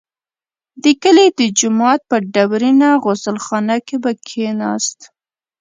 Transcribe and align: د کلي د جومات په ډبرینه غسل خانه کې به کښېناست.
د 0.83 0.85
کلي 1.03 1.27
د 1.39 1.41
جومات 1.59 2.01
په 2.09 2.15
ډبرینه 2.33 2.89
غسل 3.03 3.37
خانه 3.45 3.77
کې 3.87 3.95
به 4.03 4.11
کښېناست. 4.25 4.99